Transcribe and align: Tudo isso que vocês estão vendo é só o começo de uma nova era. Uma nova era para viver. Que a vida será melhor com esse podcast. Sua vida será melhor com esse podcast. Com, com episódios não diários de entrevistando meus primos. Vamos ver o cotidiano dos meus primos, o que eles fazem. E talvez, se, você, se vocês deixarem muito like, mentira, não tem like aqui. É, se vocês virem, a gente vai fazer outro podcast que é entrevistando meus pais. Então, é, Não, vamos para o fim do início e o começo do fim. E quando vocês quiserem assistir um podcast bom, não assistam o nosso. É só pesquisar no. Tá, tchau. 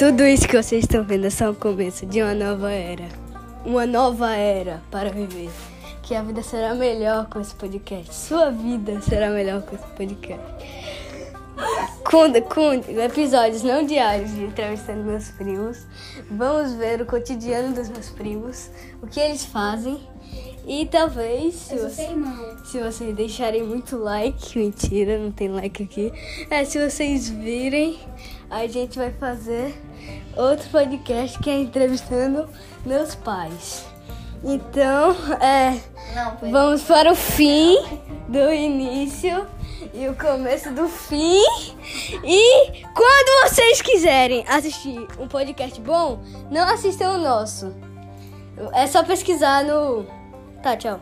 Tudo 0.00 0.24
isso 0.24 0.48
que 0.48 0.56
vocês 0.56 0.84
estão 0.84 1.04
vendo 1.04 1.26
é 1.26 1.30
só 1.30 1.50
o 1.50 1.54
começo 1.54 2.06
de 2.06 2.22
uma 2.22 2.34
nova 2.34 2.72
era. 2.72 3.06
Uma 3.66 3.84
nova 3.84 4.34
era 4.34 4.82
para 4.90 5.10
viver. 5.10 5.50
Que 6.02 6.14
a 6.14 6.22
vida 6.22 6.42
será 6.42 6.74
melhor 6.74 7.28
com 7.28 7.38
esse 7.38 7.54
podcast. 7.54 8.14
Sua 8.14 8.50
vida 8.50 8.98
será 9.02 9.28
melhor 9.28 9.60
com 9.60 9.76
esse 9.76 9.86
podcast. 9.88 10.42
Com, 12.02 12.32
com 12.48 12.72
episódios 12.98 13.62
não 13.62 13.84
diários 13.84 14.34
de 14.34 14.44
entrevistando 14.44 15.04
meus 15.04 15.28
primos. 15.32 15.86
Vamos 16.30 16.72
ver 16.72 17.02
o 17.02 17.04
cotidiano 17.04 17.74
dos 17.74 17.90
meus 17.90 18.08
primos, 18.08 18.70
o 19.02 19.06
que 19.06 19.20
eles 19.20 19.44
fazem. 19.44 20.00
E 20.66 20.86
talvez, 20.86 21.56
se, 21.56 21.76
você, 21.76 22.08
se 22.64 22.78
vocês 22.78 23.14
deixarem 23.14 23.64
muito 23.64 23.98
like, 23.98 24.58
mentira, 24.58 25.18
não 25.18 25.30
tem 25.30 25.48
like 25.48 25.82
aqui. 25.82 26.10
É, 26.48 26.64
se 26.64 26.78
vocês 26.78 27.28
virem, 27.28 27.98
a 28.50 28.66
gente 28.66 28.98
vai 28.98 29.10
fazer 29.12 29.74
outro 30.36 30.68
podcast 30.70 31.38
que 31.38 31.48
é 31.48 31.60
entrevistando 31.60 32.48
meus 32.84 33.14
pais. 33.14 33.86
Então, 34.42 35.14
é, 35.40 35.78
Não, 36.14 36.50
vamos 36.50 36.82
para 36.82 37.12
o 37.12 37.14
fim 37.14 37.76
do 38.28 38.52
início 38.52 39.46
e 39.92 40.08
o 40.08 40.14
começo 40.14 40.70
do 40.72 40.88
fim. 40.88 41.42
E 42.24 42.84
quando 42.94 43.48
vocês 43.48 43.82
quiserem 43.82 44.44
assistir 44.48 45.06
um 45.18 45.28
podcast 45.28 45.80
bom, 45.80 46.22
não 46.50 46.66
assistam 46.68 47.12
o 47.14 47.18
nosso. 47.18 47.74
É 48.72 48.86
só 48.86 49.02
pesquisar 49.04 49.64
no. 49.64 50.06
Tá, 50.62 50.76
tchau. 50.76 51.00